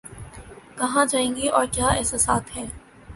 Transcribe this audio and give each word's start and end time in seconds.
کہاں 0.77 1.05
جائیں 1.05 1.35
گی 1.35 1.47
اور 1.47 1.65
کیا 1.71 1.87
احساسات 1.87 2.55
ہیں 2.55 2.65